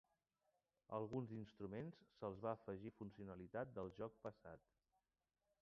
Alguns 0.99 1.33
instruments 1.41 2.01
se'ls 2.15 2.41
van 2.47 2.57
afegir 2.61 2.95
funcionalitat 3.03 3.79
del 3.79 3.97
joc 4.03 4.21
passat. 4.29 4.77